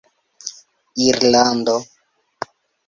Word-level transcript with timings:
irlando 1.05 1.77